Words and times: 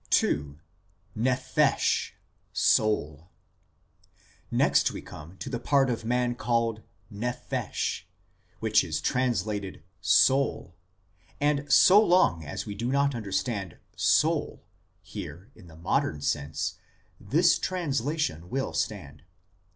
II." 0.23 0.57
NEPHESH," 1.29 2.15
SOUL 2.51 3.29
Next 4.49 4.89
we 4.89 4.99
come 4.99 5.37
to 5.37 5.47
the 5.47 5.59
part 5.59 5.91
of 5.91 6.03
man 6.03 6.33
called 6.33 6.81
nephesh, 7.13 8.05
which 8.59 8.83
is 8.83 8.99
translated" 8.99 9.83
soul"; 10.25 10.73
and 11.39 11.71
so 11.71 12.03
long 12.03 12.43
as 12.43 12.65
we 12.65 12.73
do 12.73 12.91
not 12.91 13.13
understand" 13.13 13.77
soul" 14.19 14.63
here 15.03 15.51
in 15.53 15.67
the 15.67 15.77
modern 15.77 16.19
sense, 16.19 16.79
this 17.19 17.59
translation 17.59 18.49
will 18.49 18.73
stand. 18.73 19.21